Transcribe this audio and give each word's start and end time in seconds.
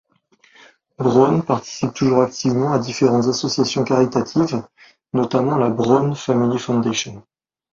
Braun 0.97 1.41
participe 1.43 1.93
toujours 1.93 2.23
activement 2.23 2.71
à 2.73 2.79
différentes 2.79 3.27
associations 3.27 3.83
caritatives, 3.83 4.63
notamment 5.13 5.59
la 5.59 5.69
Braun 5.69 6.15
Family 6.15 6.57
Foundation. 6.57 7.21